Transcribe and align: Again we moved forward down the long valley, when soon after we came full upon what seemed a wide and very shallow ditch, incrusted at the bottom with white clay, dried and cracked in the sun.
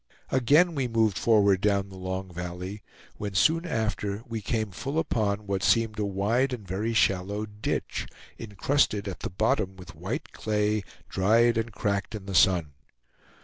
Again 0.31 0.73
we 0.73 0.87
moved 0.87 1.15
forward 1.15 1.61
down 1.61 1.89
the 1.89 1.95
long 1.95 2.33
valley, 2.33 2.81
when 3.17 3.35
soon 3.35 3.67
after 3.67 4.23
we 4.27 4.41
came 4.41 4.71
full 4.71 4.97
upon 4.97 5.45
what 5.45 5.61
seemed 5.61 5.99
a 5.99 6.05
wide 6.05 6.53
and 6.53 6.67
very 6.67 6.91
shallow 6.95 7.45
ditch, 7.45 8.07
incrusted 8.35 9.07
at 9.07 9.19
the 9.19 9.29
bottom 9.29 9.75
with 9.75 9.93
white 9.93 10.31
clay, 10.31 10.81
dried 11.07 11.55
and 11.55 11.71
cracked 11.71 12.15
in 12.15 12.25
the 12.25 12.33
sun. 12.33 12.71